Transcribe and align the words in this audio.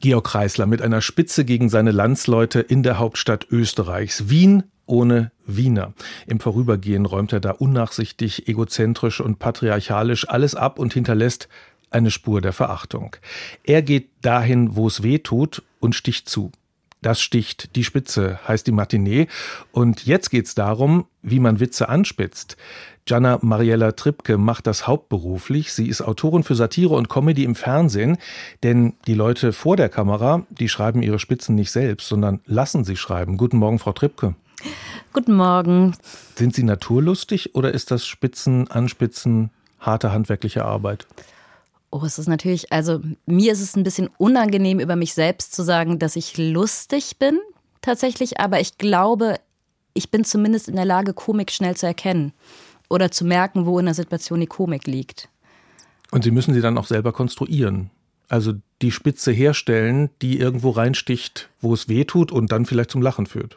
Georg 0.00 0.24
Kreisler 0.26 0.66
mit 0.66 0.82
einer 0.82 1.00
Spitze 1.00 1.44
gegen 1.44 1.68
seine 1.68 1.90
Landsleute 1.90 2.60
in 2.60 2.82
der 2.82 2.98
Hauptstadt 2.98 3.46
Österreichs, 3.50 4.28
Wien 4.28 4.64
ohne 4.86 5.32
Wiener. 5.44 5.92
Im 6.26 6.40
Vorübergehen 6.40 7.04
räumt 7.04 7.32
er 7.32 7.40
da 7.40 7.50
unnachsichtig, 7.50 8.48
egozentrisch 8.48 9.20
und 9.20 9.38
patriarchalisch 9.38 10.28
alles 10.28 10.54
ab 10.54 10.78
und 10.78 10.94
hinterlässt 10.94 11.48
eine 11.90 12.10
Spur 12.10 12.40
der 12.40 12.52
Verachtung. 12.52 13.16
Er 13.64 13.82
geht 13.82 14.08
dahin, 14.22 14.76
wo 14.76 14.86
es 14.86 15.02
weh 15.02 15.18
tut 15.18 15.62
und 15.80 15.94
sticht 15.94 16.28
zu. 16.28 16.52
Das 17.00 17.20
sticht 17.20 17.76
die 17.76 17.84
Spitze, 17.84 18.40
heißt 18.46 18.66
die 18.66 18.72
Matinee. 18.72 19.28
Und 19.72 20.04
jetzt 20.04 20.30
geht's 20.30 20.54
darum, 20.54 21.06
wie 21.22 21.38
man 21.38 21.60
Witze 21.60 21.88
anspitzt. 21.88 22.56
Gianna 23.04 23.38
Mariella 23.40 23.92
Trippke 23.92 24.36
macht 24.36 24.66
das 24.66 24.86
hauptberuflich. 24.86 25.72
Sie 25.72 25.88
ist 25.88 26.02
Autorin 26.02 26.42
für 26.42 26.54
Satire 26.54 26.94
und 26.94 27.08
Comedy 27.08 27.44
im 27.44 27.54
Fernsehen. 27.54 28.18
Denn 28.62 28.94
die 29.06 29.14
Leute 29.14 29.52
vor 29.52 29.76
der 29.76 29.88
Kamera, 29.88 30.44
die 30.50 30.68
schreiben 30.68 31.02
ihre 31.02 31.18
Spitzen 31.18 31.54
nicht 31.54 31.70
selbst, 31.70 32.08
sondern 32.08 32.40
lassen 32.46 32.84
sie 32.84 32.96
schreiben. 32.96 33.36
Guten 33.36 33.58
Morgen, 33.58 33.78
Frau 33.78 33.92
Trippke. 33.92 34.34
Guten 35.12 35.34
Morgen. 35.34 35.96
Sind 36.34 36.54
Sie 36.54 36.64
naturlustig 36.64 37.54
oder 37.54 37.72
ist 37.72 37.90
das 37.90 38.06
Spitzen, 38.06 38.70
Anspitzen 38.70 39.50
harte 39.78 40.12
handwerkliche 40.12 40.64
Arbeit? 40.64 41.06
Oh, 41.90 42.02
es 42.04 42.18
ist 42.18 42.28
natürlich, 42.28 42.72
also 42.72 43.00
mir 43.26 43.52
ist 43.52 43.62
es 43.62 43.76
ein 43.76 43.82
bisschen 43.82 44.10
unangenehm, 44.18 44.78
über 44.78 44.96
mich 44.96 45.14
selbst 45.14 45.54
zu 45.54 45.62
sagen, 45.62 45.98
dass 45.98 46.16
ich 46.16 46.36
lustig 46.36 47.18
bin, 47.18 47.38
tatsächlich, 47.80 48.40
aber 48.40 48.60
ich 48.60 48.76
glaube, 48.76 49.36
ich 49.94 50.10
bin 50.10 50.24
zumindest 50.24 50.68
in 50.68 50.76
der 50.76 50.84
Lage, 50.84 51.14
Komik 51.14 51.50
schnell 51.50 51.76
zu 51.76 51.86
erkennen 51.86 52.32
oder 52.90 53.10
zu 53.10 53.24
merken, 53.24 53.66
wo 53.66 53.78
in 53.78 53.86
der 53.86 53.94
Situation 53.94 54.40
die 54.40 54.46
Komik 54.46 54.86
liegt. 54.86 55.28
Und 56.10 56.24
Sie 56.24 56.30
müssen 56.30 56.54
sie 56.54 56.60
dann 56.60 56.78
auch 56.78 56.86
selber 56.86 57.12
konstruieren. 57.12 57.90
Also 58.28 58.54
die 58.82 58.90
Spitze 58.90 59.32
herstellen, 59.32 60.10
die 60.22 60.38
irgendwo 60.38 60.70
reinsticht, 60.70 61.48
wo 61.60 61.72
es 61.74 61.88
weh 61.88 62.04
tut 62.04 62.30
und 62.30 62.52
dann 62.52 62.66
vielleicht 62.66 62.90
zum 62.90 63.02
Lachen 63.02 63.26
führt. 63.26 63.56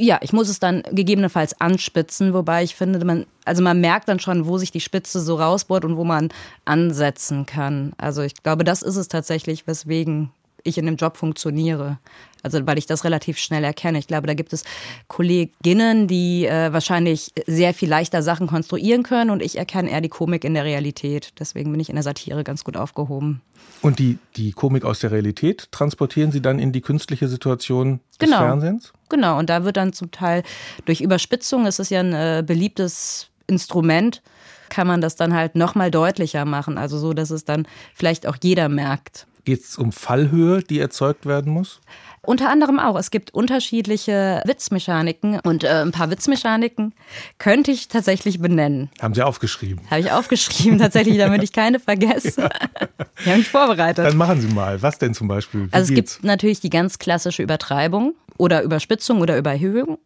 Ja, 0.00 0.18
ich 0.22 0.32
muss 0.32 0.48
es 0.48 0.60
dann 0.60 0.84
gegebenenfalls 0.92 1.60
anspitzen, 1.60 2.32
wobei 2.32 2.62
ich 2.62 2.76
finde, 2.76 3.04
man, 3.04 3.26
also 3.44 3.64
man 3.64 3.80
merkt 3.80 4.08
dann 4.08 4.20
schon, 4.20 4.46
wo 4.46 4.56
sich 4.56 4.70
die 4.70 4.80
Spitze 4.80 5.20
so 5.20 5.34
rausbohrt 5.34 5.84
und 5.84 5.96
wo 5.96 6.04
man 6.04 6.28
ansetzen 6.64 7.46
kann. 7.46 7.94
Also 7.98 8.22
ich 8.22 8.34
glaube, 8.44 8.62
das 8.62 8.82
ist 8.82 8.94
es 8.94 9.08
tatsächlich, 9.08 9.66
weswegen 9.66 10.30
ich 10.68 10.78
in 10.78 10.86
dem 10.86 10.96
Job 10.96 11.16
funktioniere. 11.16 11.98
Also 12.42 12.66
weil 12.66 12.78
ich 12.78 12.86
das 12.86 13.04
relativ 13.04 13.38
schnell 13.38 13.64
erkenne. 13.64 13.98
Ich 13.98 14.06
glaube, 14.06 14.26
da 14.26 14.34
gibt 14.34 14.52
es 14.52 14.64
Kolleginnen, 15.08 16.06
die 16.06 16.46
äh, 16.46 16.72
wahrscheinlich 16.72 17.32
sehr 17.46 17.74
viel 17.74 17.88
leichter 17.88 18.22
Sachen 18.22 18.46
konstruieren 18.46 19.02
können 19.02 19.30
und 19.30 19.42
ich 19.42 19.58
erkenne 19.58 19.90
eher 19.90 20.00
die 20.00 20.08
Komik 20.08 20.44
in 20.44 20.54
der 20.54 20.64
Realität. 20.64 21.32
Deswegen 21.38 21.70
bin 21.72 21.80
ich 21.80 21.88
in 21.88 21.96
der 21.96 22.04
Satire 22.04 22.44
ganz 22.44 22.64
gut 22.64 22.76
aufgehoben. 22.76 23.40
Und 23.82 23.98
die, 23.98 24.18
die 24.36 24.52
Komik 24.52 24.84
aus 24.84 25.00
der 25.00 25.10
Realität 25.10 25.70
transportieren 25.72 26.32
Sie 26.32 26.40
dann 26.40 26.58
in 26.58 26.72
die 26.72 26.80
künstliche 26.80 27.28
Situation 27.28 28.00
des 28.20 28.28
genau. 28.28 28.38
Fernsehens? 28.38 28.92
Genau, 29.08 29.38
und 29.38 29.50
da 29.50 29.64
wird 29.64 29.76
dann 29.76 29.92
zum 29.92 30.10
Teil 30.10 30.42
durch 30.84 31.00
Überspitzung, 31.00 31.66
es 31.66 31.78
ist 31.78 31.90
ja 31.90 32.00
ein 32.00 32.12
äh, 32.12 32.42
beliebtes 32.46 33.30
Instrument, 33.46 34.22
kann 34.68 34.86
man 34.86 35.00
das 35.00 35.16
dann 35.16 35.32
halt 35.32 35.54
nochmal 35.54 35.90
deutlicher 35.90 36.44
machen. 36.44 36.76
Also 36.76 36.98
so, 36.98 37.14
dass 37.14 37.30
es 37.30 37.44
dann 37.44 37.66
vielleicht 37.94 38.26
auch 38.26 38.36
jeder 38.42 38.68
merkt. 38.68 39.26
Geht 39.48 39.64
es 39.64 39.78
um 39.78 39.92
Fallhöhe, 39.92 40.62
die 40.62 40.78
erzeugt 40.78 41.24
werden 41.24 41.50
muss? 41.50 41.80
Unter 42.20 42.50
anderem 42.50 42.78
auch. 42.78 42.98
Es 42.98 43.10
gibt 43.10 43.32
unterschiedliche 43.32 44.42
Witzmechaniken 44.44 45.40
und 45.40 45.64
äh, 45.64 45.68
ein 45.68 45.90
paar 45.90 46.10
Witzmechaniken 46.10 46.92
könnte 47.38 47.70
ich 47.70 47.88
tatsächlich 47.88 48.40
benennen. 48.42 48.90
Haben 49.00 49.14
Sie 49.14 49.22
aufgeschrieben? 49.22 49.80
Habe 49.90 50.02
ich 50.02 50.12
aufgeschrieben, 50.12 50.78
tatsächlich, 50.78 51.16
damit 51.16 51.42
ich 51.42 51.54
keine 51.54 51.80
vergesse. 51.80 52.42
Ja. 52.42 52.50
Ich 53.20 53.26
habe 53.26 53.38
mich 53.38 53.48
vorbereitet. 53.48 54.04
Dann 54.04 54.18
machen 54.18 54.38
Sie 54.42 54.48
mal. 54.48 54.82
Was 54.82 54.98
denn 54.98 55.14
zum 55.14 55.28
Beispiel? 55.28 55.68
Wie 55.68 55.72
also 55.72 55.90
es 55.90 55.94
geht's? 55.96 56.16
gibt 56.16 56.26
natürlich 56.26 56.60
die 56.60 56.68
ganz 56.68 56.98
klassische 56.98 57.42
Übertreibung 57.42 58.14
oder 58.36 58.62
Überspitzung 58.62 59.22
oder 59.22 59.38
Überhöhung. 59.38 59.96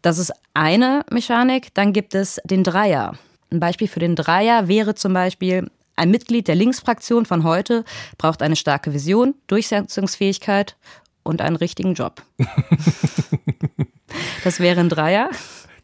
Das 0.00 0.16
ist 0.16 0.32
eine 0.54 1.04
Mechanik. 1.10 1.74
Dann 1.74 1.92
gibt 1.92 2.14
es 2.14 2.40
den 2.44 2.64
Dreier. 2.64 3.18
Ein 3.52 3.60
Beispiel 3.60 3.88
für 3.88 4.00
den 4.00 4.16
Dreier 4.16 4.68
wäre 4.68 4.94
zum 4.94 5.12
Beispiel, 5.12 5.70
ein 5.96 6.10
Mitglied 6.10 6.48
der 6.48 6.54
Linksfraktion 6.54 7.26
von 7.26 7.44
heute 7.44 7.84
braucht 8.18 8.42
eine 8.42 8.56
starke 8.56 8.92
Vision, 8.92 9.34
Durchsetzungsfähigkeit 9.46 10.76
und 11.22 11.40
einen 11.40 11.56
richtigen 11.56 11.94
Job. 11.94 12.22
das 14.44 14.60
wäre 14.60 14.80
ein 14.80 14.88
Dreier. 14.88 15.30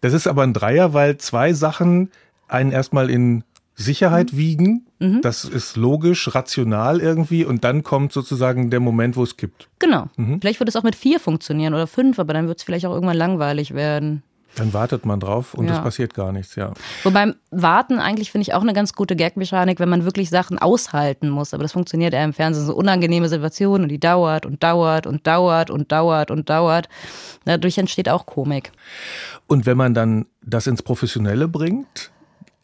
Das 0.01 0.13
ist 0.13 0.27
aber 0.27 0.43
ein 0.43 0.55
Dreier, 0.55 0.95
weil 0.95 1.19
zwei 1.19 1.53
Sachen 1.53 2.11
einen 2.49 2.73
erstmal 2.73 3.11
in 3.11 3.45
Sicherheit 3.75 4.33
mhm. 4.33 4.37
wiegen. 4.37 4.87
Mhm. 4.99 5.21
Das 5.23 5.45
ist 5.45 5.77
logisch, 5.77 6.35
rational 6.35 7.01
irgendwie. 7.01 7.45
Und 7.45 7.65
dann 7.65 7.83
kommt 7.83 8.13
sozusagen 8.13 8.71
der 8.71 8.81
Moment, 8.81 9.17
wo 9.17 9.23
es 9.23 9.37
kippt. 9.37 9.69
Genau. 9.79 10.09
Mhm. 10.17 10.41
Vielleicht 10.41 10.61
würde 10.61 10.71
es 10.71 10.77
auch 10.77 10.83
mit 10.83 10.97
vier 10.97 11.21
funktionieren 11.21 11.75
oder 11.75 11.87
fünf, 11.87 12.19
aber 12.19 12.35
dann 12.35 12.47
wird 12.47 12.59
es 12.59 12.65
vielleicht 12.65 12.87
auch 12.87 12.95
irgendwann 12.95 13.17
langweilig 13.17 13.75
werden. 13.75 14.23
Dann 14.57 14.73
wartet 14.73 15.07
man 15.07 15.21
drauf 15.21 15.55
und 15.55 15.67
es 15.67 15.77
ja. 15.77 15.81
passiert 15.81 16.15
gar 16.15 16.33
nichts, 16.33 16.57
ja. 16.57 16.73
Wobei 17.05 17.35
Warten 17.51 17.99
eigentlich 17.99 18.33
finde 18.33 18.43
ich 18.43 18.55
auch 18.55 18.63
eine 18.63 18.73
ganz 18.73 18.95
gute 18.95 19.15
Gagmechanik, 19.15 19.79
wenn 19.79 19.89
man 19.89 20.05
wirklich 20.05 20.29
Sachen 20.29 20.59
aushalten 20.59 21.31
muss. 21.31 21.55
Aber 21.55 21.63
das 21.63 21.73
funktioniert 21.73 22.15
eher 22.15 22.25
im 22.25 22.33
Fernsehen. 22.33 22.67
So 22.67 22.75
unangenehme 22.75 23.29
Situationen 23.29 23.85
und 23.85 23.89
die 23.89 24.01
dauert 24.01 24.47
und 24.47 24.63
dauert 24.63 25.07
und 25.07 25.27
dauert 25.27 25.71
und 25.71 25.93
dauert 25.93 26.31
und 26.31 26.51
dauert. 26.51 26.89
Dadurch 27.45 27.79
entsteht 27.79 28.09
auch 28.09 28.27
Komik. 28.27 28.73
Und 29.47 29.67
wenn 29.67 29.77
man 29.77 29.95
dann 29.95 30.27
das 30.43 30.67
ins 30.67 30.83
Professionelle 30.83 31.47
bringt, 31.47 32.11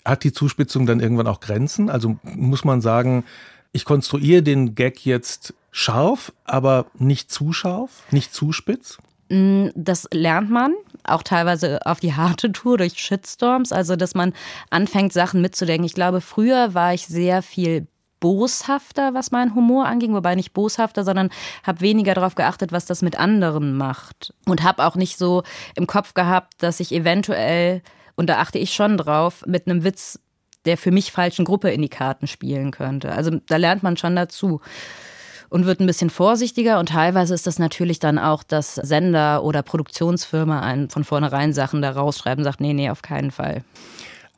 hat 0.05 0.25
die 0.25 0.33
Zuspitzung 0.33 0.87
dann 0.87 1.01
irgendwann 1.01 1.27
auch 1.27 1.41
Grenzen? 1.41 1.91
Also 1.91 2.17
muss 2.23 2.65
man 2.65 2.81
sagen, 2.81 3.25
ich 3.73 3.85
konstruiere 3.85 4.43
den 4.43 4.75
Gag 4.75 5.05
jetzt 5.05 5.55
scharf, 5.71 6.33
aber 6.45 6.87
nicht 6.99 7.31
zu 7.31 7.53
scharf, 7.53 8.05
nicht 8.11 8.33
zu 8.33 8.53
spitz? 8.53 8.99
Mm, 9.29 9.69
das 9.75 10.09
lernt 10.13 10.51
man 10.51 10.75
auch 11.09 11.23
teilweise 11.23 11.85
auf 11.87 12.01
die 12.01 12.15
harte 12.15 12.53
Tour 12.53 12.79
durch 12.79 12.99
Shitstorms, 12.99 13.73
also 13.73 13.97
dass 13.97 14.15
man 14.15 14.33
anfängt, 14.71 15.13
Sachen 15.13 15.41
mitzudenken. 15.41 15.85
Ich 15.85 15.95
glaube, 15.95 16.21
früher 16.21 16.75
war 16.75 16.95
ich 16.95 17.07
sehr 17.07 17.43
viel 17.43 17.87
boshafter, 18.21 19.15
was 19.15 19.31
meinen 19.31 19.55
Humor 19.55 19.87
anging, 19.87 20.15
wobei 20.15 20.35
nicht 20.35 20.53
boshafter, 20.53 21.05
sondern 21.05 21.31
habe 21.65 21.81
weniger 21.81 22.15
darauf 22.15 22.35
geachtet, 22.35 22.73
was 22.73 22.87
das 22.87 23.03
mit 23.03 23.19
anderen 23.19 23.77
macht. 23.77 24.35
Und 24.47 24.63
habe 24.63 24.85
auch 24.85 24.97
nicht 24.97 25.19
so 25.19 25.43
im 25.75 25.87
Kopf 25.87 26.15
gehabt, 26.15 26.55
dass 26.59 26.81
ich 26.81 26.93
eventuell, 26.93 27.83
und 28.15 28.29
da 28.29 28.39
achte 28.39 28.59
ich 28.59 28.75
schon 28.75 28.97
drauf, 28.97 29.45
mit 29.47 29.69
einem 29.69 29.85
Witz 29.85 30.19
der 30.67 30.77
für 30.77 30.91
mich 30.91 31.13
falschen 31.13 31.45
Gruppe 31.45 31.71
in 31.71 31.81
die 31.81 31.89
Karten 31.89 32.27
spielen 32.27 32.73
könnte. 32.73 33.13
Also 33.13 33.31
da 33.47 33.57
lernt 33.57 33.83
man 33.83 33.97
schon 33.97 34.17
dazu 34.17 34.61
und 35.51 35.67
wird 35.67 35.81
ein 35.81 35.87
bisschen 35.87 36.11
vorsichtiger. 36.11 36.79
Und 36.79 36.91
teilweise 36.91 37.35
ist 37.35 37.47
das 37.47 37.59
natürlich 37.59 37.99
dann 37.99 38.19
auch, 38.19 38.43
dass 38.43 38.75
Sender 38.75 39.43
oder 39.45 39.63
Produktionsfirma 39.63 40.61
einen 40.61 40.91
von 40.91 41.05
vornherein 41.05 41.53
Sachen 41.53 41.83
da 41.83 41.91
rausschreiben, 41.91 42.45
sagt, 42.45 42.61
nee, 42.61 42.73
nee, 42.73 42.91
auf 42.91 43.03
keinen 43.03 43.31
Fall. 43.31 43.63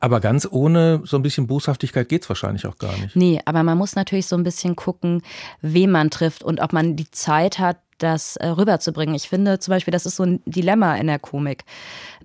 Aber 0.00 0.20
ganz 0.20 0.46
ohne 0.50 1.02
so 1.04 1.16
ein 1.16 1.22
bisschen 1.22 1.46
Boshaftigkeit 1.46 2.08
geht 2.08 2.22
es 2.22 2.28
wahrscheinlich 2.28 2.66
auch 2.66 2.78
gar 2.78 2.96
nicht. 2.98 3.16
Nee, 3.16 3.40
aber 3.44 3.62
man 3.62 3.76
muss 3.76 3.96
natürlich 3.96 4.26
so 4.26 4.36
ein 4.36 4.44
bisschen 4.44 4.76
gucken, 4.76 5.22
wen 5.60 5.90
man 5.90 6.10
trifft 6.10 6.44
und 6.44 6.60
ob 6.60 6.72
man 6.72 6.94
die 6.94 7.10
Zeit 7.10 7.58
hat, 7.58 7.78
das 7.98 8.36
äh, 8.36 8.48
rüberzubringen. 8.48 9.14
Ich 9.14 9.28
finde 9.28 9.58
zum 9.58 9.72
Beispiel, 9.72 9.92
das 9.92 10.06
ist 10.06 10.16
so 10.16 10.24
ein 10.24 10.40
Dilemma 10.46 10.96
in 10.96 11.06
der 11.06 11.18
Komik 11.18 11.64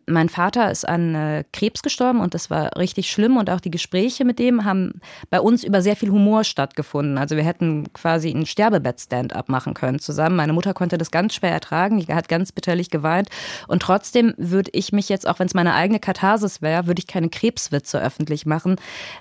mein 0.07 0.29
Vater 0.29 0.69
ist 0.71 0.87
an 0.87 1.15
äh, 1.15 1.43
Krebs 1.53 1.81
gestorben 1.81 2.19
und 2.19 2.33
das 2.33 2.49
war 2.49 2.77
richtig 2.77 3.09
schlimm 3.09 3.37
und 3.37 3.49
auch 3.49 3.59
die 3.59 3.71
Gespräche 3.71 4.25
mit 4.25 4.39
dem 4.39 4.65
haben 4.65 5.01
bei 5.29 5.39
uns 5.39 5.63
über 5.63 5.81
sehr 5.81 5.95
viel 5.95 6.09
Humor 6.09 6.43
stattgefunden. 6.43 7.17
Also 7.17 7.35
wir 7.35 7.43
hätten 7.43 7.91
quasi 7.93 8.29
ein 8.29 8.45
Sterbebett-Stand-up 8.45 9.49
machen 9.49 9.73
können 9.73 9.99
zusammen. 9.99 10.35
Meine 10.35 10.53
Mutter 10.53 10.73
konnte 10.73 10.97
das 10.97 11.11
ganz 11.11 11.35
schwer 11.35 11.51
ertragen, 11.51 11.99
die 11.99 12.13
hat 12.13 12.27
ganz 12.27 12.51
bitterlich 12.51 12.89
geweint 12.89 13.29
und 13.67 13.81
trotzdem 13.81 14.33
würde 14.37 14.71
ich 14.73 14.91
mich 14.91 15.09
jetzt, 15.09 15.27
auch 15.27 15.39
wenn 15.39 15.47
es 15.47 15.53
meine 15.53 15.73
eigene 15.73 15.99
Katharsis 15.99 16.61
wäre, 16.61 16.87
würde 16.87 16.99
ich 16.99 17.07
keine 17.07 17.29
Krebswitze 17.29 18.01
öffentlich 18.01 18.45
machen, 18.45 18.75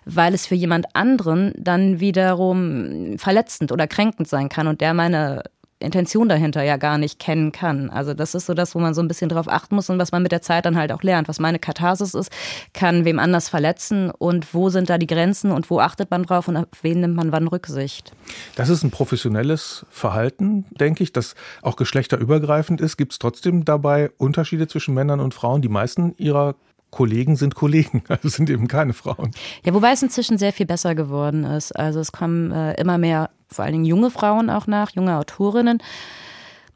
weil 0.04 0.34
es 0.34 0.46
für 0.46 0.54
jemand 0.54 0.94
anderen 0.94 1.52
dann 1.56 2.00
wiederum 2.00 3.16
verletzend 3.18 3.72
oder 3.72 3.86
kränkend 3.86 4.28
sein 4.28 4.48
kann 4.48 4.66
und 4.66 4.80
der 4.80 4.94
meine 4.94 5.42
Intention 5.82 6.28
dahinter 6.28 6.62
ja 6.62 6.76
gar 6.76 6.98
nicht 6.98 7.18
kennen 7.18 7.52
kann. 7.52 7.90
Also 7.90 8.14
das 8.14 8.34
ist 8.34 8.46
so 8.46 8.54
das, 8.54 8.74
wo 8.74 8.78
man 8.78 8.94
so 8.94 9.02
ein 9.02 9.08
bisschen 9.08 9.28
drauf 9.28 9.48
achten 9.48 9.74
muss 9.74 9.90
und 9.90 9.98
was 9.98 10.12
man 10.12 10.22
mit 10.22 10.32
der 10.32 10.42
Zeit 10.42 10.64
dann 10.64 10.76
halt 10.76 10.92
auch 10.92 11.02
lernt. 11.02 11.28
Was 11.28 11.38
meine 11.38 11.58
Katharsis 11.58 12.14
ist, 12.14 12.30
kann 12.72 13.04
wem 13.04 13.18
anders 13.18 13.48
verletzen 13.48 14.10
und 14.10 14.54
wo 14.54 14.70
sind 14.70 14.88
da 14.90 14.98
die 14.98 15.06
Grenzen 15.06 15.52
und 15.52 15.70
wo 15.70 15.80
achtet 15.80 16.10
man 16.10 16.24
drauf 16.24 16.48
und 16.48 16.56
auf 16.56 16.66
wen 16.82 17.00
nimmt 17.00 17.16
man 17.16 17.32
wann 17.32 17.48
Rücksicht. 17.48 18.12
Das 18.56 18.68
ist 18.68 18.82
ein 18.82 18.90
professionelles 18.90 19.84
Verhalten, 19.90 20.64
denke 20.70 21.02
ich, 21.02 21.12
das 21.12 21.34
auch 21.62 21.76
geschlechterübergreifend 21.76 22.80
ist. 22.80 22.96
Gibt 22.96 23.12
es 23.12 23.18
trotzdem 23.18 23.64
dabei 23.64 24.10
Unterschiede 24.18 24.68
zwischen 24.68 24.94
Männern 24.94 25.20
und 25.20 25.34
Frauen? 25.34 25.62
Die 25.62 25.68
meisten 25.68 26.14
ihrer 26.16 26.54
Kollegen 26.92 27.34
sind 27.36 27.56
Kollegen, 27.56 28.04
also 28.08 28.28
sind 28.28 28.48
eben 28.48 28.68
keine 28.68 28.92
Frauen. 28.92 29.32
Ja, 29.64 29.74
wobei 29.74 29.90
es 29.90 30.02
inzwischen 30.02 30.38
sehr 30.38 30.52
viel 30.52 30.66
besser 30.66 30.94
geworden 30.94 31.42
ist. 31.42 31.72
Also 31.72 31.98
es 31.98 32.12
kommen 32.12 32.52
äh, 32.52 32.74
immer 32.80 32.98
mehr, 32.98 33.30
vor 33.48 33.64
allen 33.64 33.72
Dingen 33.72 33.84
junge 33.84 34.10
Frauen 34.10 34.48
auch 34.50 34.68
nach, 34.68 34.90
junge 34.90 35.16
Autorinnen. 35.16 35.82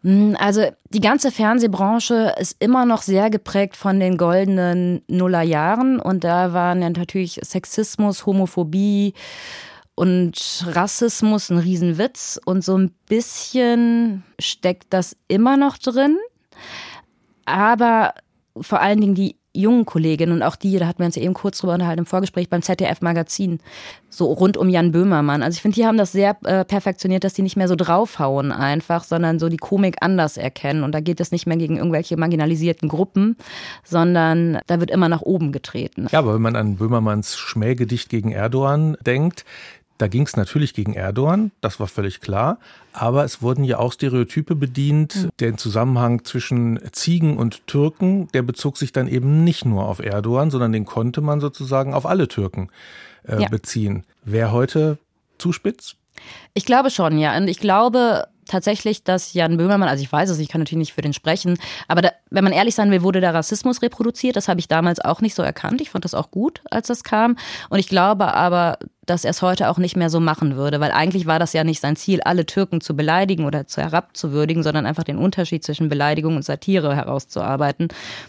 Hm, 0.03 0.35
also 0.41 0.67
die 0.91 1.01
ganze 1.01 1.31
Fernsehbranche 1.31 2.35
ist 2.41 2.57
immer 2.59 2.87
noch 2.87 3.03
sehr 3.03 3.31
geprägt 3.31 3.77
von 3.77 4.01
den 4.01 4.17
goldenen 4.17 5.03
Nullerjahren 5.07 6.01
und 6.01 6.25
da 6.25 6.53
waren 6.53 6.83
ja 6.83 6.91
natürlich 6.91 7.39
Sexismus, 7.45 8.25
Homophobie 8.25 9.13
und 9.95 10.65
Rassismus 10.67 11.51
ein 11.51 11.59
Riesenwitz 11.59 12.41
und 12.45 12.65
so 12.65 12.77
ein 12.77 12.91
bisschen 13.07 14.25
steckt 14.39 14.87
das 14.95 15.17
immer 15.29 15.57
noch 15.59 15.77
drin. 15.77 16.17
Aber 17.45 18.15
vor 18.61 18.81
allen 18.81 19.01
Dingen 19.01 19.15
die 19.15 19.37
jungen 19.57 19.85
Kolleginnen 19.85 20.33
und 20.33 20.43
auch 20.43 20.57
die, 20.57 20.79
da 20.79 20.87
hatten 20.87 21.01
wir 21.01 21.07
uns 21.07 21.17
ja 21.17 21.23
eben 21.23 21.35
kurz 21.35 21.59
drüber 21.59 21.75
unterhalten 21.75 22.01
im 22.01 22.07
Vorgespräch 22.07 22.49
beim 22.49 22.63
ZDF-Magazin, 22.63 23.61
so 24.09 24.27
rund 24.33 24.57
um 24.57 24.69
Jan 24.69 24.93
Böhmermann. 24.93 25.43
Also 25.43 25.57
ich 25.57 25.63
finde, 25.63 25.77
die 25.77 25.87
haben 25.87 25.99
das 25.99 26.13
sehr 26.13 26.37
äh, 26.45 26.65
perfektioniert, 26.65 27.25
dass 27.25 27.35
die 27.35 27.43
nicht 27.43 27.57
mehr 27.57 27.69
so 27.69 27.77
draufhauen 27.77 28.53
einfach, 28.53 29.05
sondern 29.05 29.39
so 29.39 29.49
die 29.49 29.57
Komik 29.57 29.97
anders 30.01 30.37
erkennen. 30.37 30.83
Und 30.83 30.93
da 30.93 31.01
geht 31.01 31.21
es 31.21 31.33
nicht 31.33 31.47
mehr 31.47 31.57
gegen 31.57 31.77
irgendwelche 31.77 32.17
marginalisierten 32.17 32.89
Gruppen, 32.89 33.37
sondern 33.85 34.59
da 34.67 34.81
wird 34.81 34.91
immer 34.91 35.09
nach 35.09 35.23
oben 35.23 35.53
getreten. 35.53 36.07
Ja, 36.11 36.21
aber 36.21 36.35
wenn 36.35 36.43
man 36.43 36.57
an 36.57 36.77
Böhmermanns 36.77 37.37
Schmähgedicht 37.37 38.09
gegen 38.09 38.33
Erdogan 38.33 38.97
denkt, 39.05 39.45
da 39.99 40.09
ging 40.09 40.23
es 40.23 40.37
natürlich 40.37 40.75
gegen 40.75 40.95
Erdogan, 40.95 41.53
das 41.61 41.81
war 41.81 41.87
völlig 41.87 42.21
klar, 42.21 42.59
aber 42.93 43.25
es 43.25 43.43
wurden 43.43 43.65
ja 43.65 43.79
auch 43.79 43.93
Stereotype 43.93 44.55
bedient. 44.55 45.17
Mhm. 45.17 45.31
Der 45.41 45.57
Zusammenhang 45.57 46.25
zwischen 46.25 46.81
Ziegen 46.93 47.37
und 47.37 47.67
Türken, 47.67 48.29
der 48.33 48.43
bezog 48.43 48.77
sich 48.77 48.93
dann 48.93 49.09
eben 49.09 49.45
nicht 49.45 49.65
nur 49.65 49.87
auf 49.87 50.01
Erdogan, 50.01 50.51
sondern 50.51 50.73
den 50.73 50.85
konnte 50.85 51.21
man 51.21 51.41
sozusagen 51.41 51.95
auf 51.95 52.07
alle 52.07 52.29
Türken 52.29 52.71
äh, 53.27 53.43
ja. 53.43 53.49
beziehen. 53.49 54.05
Wer 54.25 54.53
heute 54.53 54.99
zu 55.39 55.53
spitz? 55.53 55.97
Ich 56.55 56.65
glaube 56.65 56.91
schon, 56.91 57.19
ja. 57.19 57.37
Und 57.37 57.49
ich 57.49 57.59
glaube, 57.59 58.27
tatsächlich, 58.47 59.05
dass 59.05 59.35
Jan 59.35 59.57
Böhmermann, 59.57 59.89
also 59.89 60.03
ich 60.03 60.11
weiß 60.11 60.31
es, 60.31 60.39
ich 60.39 60.49
kann 60.49 60.61
natürlich 60.61 60.79
nicht 60.79 60.95
für 60.95 61.03
den 61.03 61.13
sprechen, 61.13 61.59
aber 61.89 62.03
da, 62.03 62.13
wenn 62.31 62.45
man 62.45 62.53
ehrlich 62.53 62.75
sein 62.75 62.91
will, 62.91 63.03
wurde 63.03 63.21
der 63.21 63.35
Rassismus 63.35 63.83
reproduziert. 63.83 64.37
Das 64.37 64.49
habe 64.49 64.61
ich 64.61 64.69
damals 64.69 65.01
auch 65.01 65.21
nicht 65.21 65.35
so 65.35 65.43
erkannt. 65.43 65.81
Ich 65.81 65.91
fand 65.91 66.05
das 66.05 66.15
auch 66.15 66.31
gut, 66.31 66.63
als 66.71 66.89
das 66.89 67.05
kam. 67.05 67.37
Und 67.69 67.79
ich 67.79 67.89
glaube 67.89 68.35
aber, 68.35 68.79
dass 69.07 69.25
er 69.25 69.31
es 69.31 69.41
heute 69.41 69.71
auch 69.71 69.79
nicht 69.79 69.97
mehr 69.97 70.11
so 70.11 70.21
machen 70.21 70.57
würde, 70.57 70.81
weil 70.81 70.91
eigentlich 70.91 71.27
war 71.27 71.39
das 71.39 71.53
ja 71.53 71.65
nicht 71.65 71.81
sein 71.81 71.97
Ziel, 71.97 72.21
alle 72.23 72.45
Türken 72.45 72.81
zu 72.81 72.97
beleidigen 72.97 73.45
oder 73.45 73.67
zu 73.67 73.81
herabzuwürdigen, 73.81 74.63
sondern 74.63 74.85
einfach 74.85 75.05
den 75.05 75.17
Unterschied 75.17 75.65
zwischen 75.65 75.89
Beleidigung 75.89 76.37
und 76.37 76.45
Satire 76.45 76.95
herauszuarbeiten. 76.95 77.89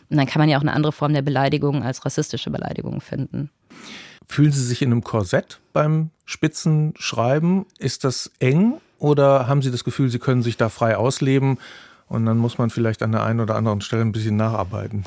Und 0.09 0.18
dann 0.18 0.27
kann 0.27 0.39
man 0.39 0.50
ja 0.50 0.57
auch 0.57 0.62
eine 0.62 0.74
andere 0.74 0.94
Form 0.94 1.13
der 1.13 1.24
Beleidigung 1.24 1.83
als 1.83 2.06
rassistische 2.06 2.51
Beleidigung 2.51 3.01
finden. 3.01 3.50
Fühlen 4.27 4.51
Sie 4.51 4.63
sich 4.63 4.81
in 4.81 4.91
einem 4.91 5.03
Korsett 5.03 5.59
beim 5.74 6.12
Spitzenschreiben? 6.25 7.65
Ist 7.79 8.03
das 8.03 8.31
eng 8.39 8.75
oder 9.00 9.47
haben 9.47 9.62
Sie 9.62 9.71
das 9.71 9.83
Gefühl, 9.83 10.09
Sie 10.09 10.19
können 10.19 10.44
sich 10.44 10.57
da 10.57 10.69
frei 10.69 10.97
ausleben 10.97 11.57
und 12.07 12.25
dann 12.25 12.38
muss 12.38 12.57
man 12.57 12.69
vielleicht 12.69 13.03
an 13.03 13.12
der 13.12 13.24
einen 13.24 13.39
oder 13.39 13.56
anderen 13.56 13.81
Stelle 13.81 14.03
ein 14.03 14.12
bisschen 14.12 14.35
nacharbeiten? 14.35 15.06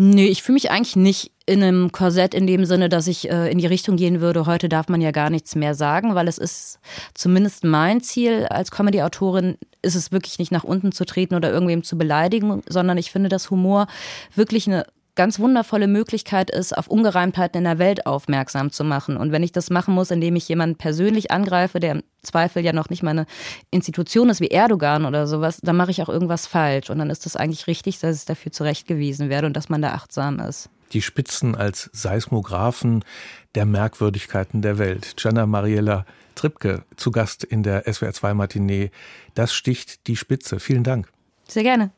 Nee, 0.00 0.28
ich 0.28 0.44
fühle 0.44 0.54
mich 0.54 0.70
eigentlich 0.70 0.94
nicht 0.94 1.32
in 1.44 1.60
einem 1.60 1.90
Korsett 1.90 2.32
in 2.32 2.46
dem 2.46 2.64
Sinne, 2.64 2.88
dass 2.88 3.08
ich 3.08 3.28
äh, 3.28 3.50
in 3.50 3.58
die 3.58 3.66
Richtung 3.66 3.96
gehen 3.96 4.20
würde, 4.20 4.46
heute 4.46 4.68
darf 4.68 4.88
man 4.88 5.00
ja 5.00 5.10
gar 5.10 5.28
nichts 5.28 5.56
mehr 5.56 5.74
sagen, 5.74 6.14
weil 6.14 6.28
es 6.28 6.38
ist 6.38 6.78
zumindest 7.14 7.64
mein 7.64 8.00
Ziel 8.00 8.46
als 8.46 8.70
Comedy-Autorin, 8.70 9.56
ist 9.82 9.96
es 9.96 10.12
wirklich 10.12 10.38
nicht 10.38 10.52
nach 10.52 10.62
unten 10.62 10.92
zu 10.92 11.04
treten 11.04 11.34
oder 11.34 11.50
irgendwem 11.50 11.82
zu 11.82 11.98
beleidigen, 11.98 12.62
sondern 12.68 12.96
ich 12.96 13.10
finde, 13.10 13.28
dass 13.28 13.50
Humor 13.50 13.88
wirklich 14.36 14.68
eine 14.68 14.86
ganz 15.18 15.40
wundervolle 15.40 15.88
Möglichkeit 15.88 16.48
ist, 16.48 16.78
auf 16.78 16.86
Ungereimtheiten 16.86 17.58
in 17.58 17.64
der 17.64 17.80
Welt 17.80 18.06
aufmerksam 18.06 18.70
zu 18.70 18.84
machen. 18.84 19.16
Und 19.16 19.32
wenn 19.32 19.42
ich 19.42 19.50
das 19.50 19.68
machen 19.68 19.92
muss, 19.92 20.12
indem 20.12 20.36
ich 20.36 20.48
jemanden 20.48 20.76
persönlich 20.76 21.32
angreife, 21.32 21.80
der 21.80 21.92
im 21.92 22.02
Zweifel 22.22 22.64
ja 22.64 22.72
noch 22.72 22.88
nicht 22.88 23.02
mal 23.02 23.10
eine 23.10 23.26
Institution 23.72 24.30
ist 24.30 24.40
wie 24.40 24.46
Erdogan 24.46 25.04
oder 25.04 25.26
sowas, 25.26 25.58
dann 25.60 25.76
mache 25.76 25.90
ich 25.90 26.00
auch 26.02 26.08
irgendwas 26.08 26.46
falsch. 26.46 26.88
Und 26.88 26.98
dann 26.98 27.10
ist 27.10 27.26
es 27.26 27.34
eigentlich 27.34 27.66
richtig, 27.66 27.98
dass 27.98 28.20
ich 28.20 28.26
dafür 28.26 28.52
zurechtgewiesen 28.52 29.28
werde 29.28 29.48
und 29.48 29.56
dass 29.56 29.68
man 29.68 29.82
da 29.82 29.92
achtsam 29.92 30.38
ist. 30.38 30.70
Die 30.92 31.02
Spitzen 31.02 31.56
als 31.56 31.90
Seismographen 31.92 33.04
der 33.56 33.66
Merkwürdigkeiten 33.66 34.62
der 34.62 34.78
Welt. 34.78 35.14
Gianna 35.16 35.46
Mariella 35.46 36.06
Trippke 36.36 36.84
zu 36.94 37.10
Gast 37.10 37.42
in 37.42 37.64
der 37.64 37.86
SWR2 37.86 38.34
Matinee. 38.34 38.92
Das 39.34 39.52
sticht 39.52 40.06
die 40.06 40.14
Spitze. 40.14 40.60
Vielen 40.60 40.84
Dank. 40.84 41.08
Sehr 41.48 41.64
gerne. 41.64 41.90